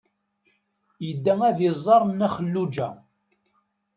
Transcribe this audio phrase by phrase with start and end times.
[1.05, 2.87] Yedda ad d-iẓer Nna Xelluǧa?